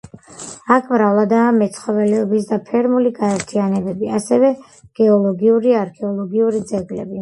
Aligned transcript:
აქ 0.75 0.87
მრავლადაა 0.93 1.51
მეცხოველეობისა 1.57 2.51
და 2.55 2.59
ფერმერული 2.71 3.13
გაერთიანებები, 3.21 4.13
ასევე 4.21 4.53
გეოლოგიური 5.03 5.79
და 5.81 5.81
არქეოლოგიური 5.87 6.69
ძეგლები. 6.77 7.17